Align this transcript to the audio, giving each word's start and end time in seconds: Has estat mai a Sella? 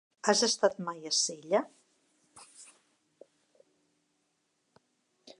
Has 0.31 0.39
estat 0.45 0.77
mai 0.85 1.09
a 1.09 1.11
Sella? 1.17 1.59